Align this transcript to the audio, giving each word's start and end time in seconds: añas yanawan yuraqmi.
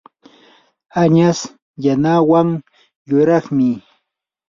añas 1.01 1.39
yanawan 1.83 2.49
yuraqmi. 3.09 3.69